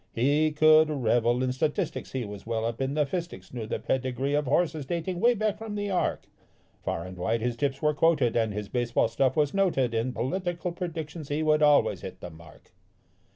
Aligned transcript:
He 0.15 0.51
could 0.51 0.89
revel 0.89 1.43
in 1.43 1.51
statistics, 1.51 2.11
he 2.13 2.25
was 2.25 2.43
well 2.47 2.65
up 2.65 2.81
in 2.81 2.95
the 2.95 3.05
fistics, 3.05 3.53
knew 3.53 3.67
the 3.67 3.77
pedigree 3.77 4.33
of 4.33 4.45
horses 4.45 4.87
dating 4.87 5.19
'way 5.19 5.35
back 5.35 5.59
from 5.59 5.75
the 5.75 5.91
ark. 5.91 6.27
Far 6.81 7.05
and 7.05 7.15
wide 7.15 7.41
his 7.41 7.55
tips 7.55 7.83
were 7.83 7.93
quoted, 7.93 8.35
and 8.35 8.51
his 8.51 8.67
base 8.67 8.91
ball 8.91 9.07
stuff 9.09 9.35
was 9.37 9.53
noted. 9.53 9.93
In 9.93 10.11
political 10.11 10.71
predictions 10.71 11.29
he 11.29 11.43
would 11.43 11.61
always 11.61 12.01
hit 12.01 12.19
the 12.19 12.31
mark. 12.31 12.71